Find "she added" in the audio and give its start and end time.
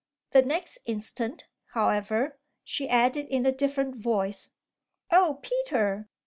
2.63-3.27